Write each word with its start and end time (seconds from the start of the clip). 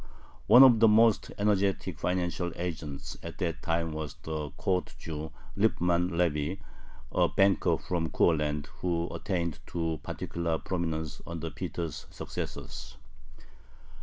One 0.47 0.63
of 0.63 0.79
the 0.79 0.87
most 0.87 1.29
energetic 1.37 1.99
financial 1.99 2.51
agents 2.55 3.17
at 3.21 3.37
that 3.37 3.61
time 3.61 3.91
was 3.91 4.15
the 4.23 4.49
"court 4.57 4.95
Jew" 4.97 5.31
Lipman 5.55 6.17
Levy, 6.17 6.59
a 7.11 7.29
banker 7.29 7.77
from 7.77 8.09
Courland, 8.09 8.65
who 8.79 9.13
attained 9.13 9.59
to 9.67 9.99
particular 10.01 10.57
prominence 10.57 11.21
under 11.27 11.51
Peter's 11.51 12.07
successors. 12.09 12.97